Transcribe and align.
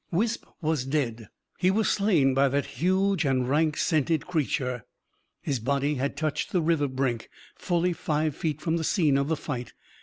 Wisp 0.09 0.47
was 0.63 0.83
dead. 0.87 1.29
He 1.59 1.69
was 1.69 1.87
slain 1.87 2.33
by 2.33 2.49
that 2.49 2.65
huge 2.81 3.23
and 3.23 3.47
rank 3.47 3.77
scented 3.77 4.25
creature. 4.25 4.83
His 5.43 5.59
body 5.59 5.93
had 5.93 6.17
touched 6.17 6.51
the 6.51 6.59
river 6.63 6.87
brink, 6.87 7.29
fully 7.53 7.93
five 7.93 8.35
feet 8.35 8.61
from 8.61 8.77
the 8.77 8.83
scene 8.83 9.15
of 9.15 9.27
the 9.27 9.35
fight. 9.37 9.73